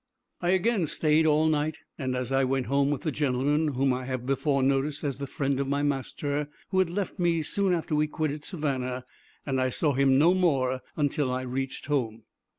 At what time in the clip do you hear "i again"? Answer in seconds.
0.41-0.87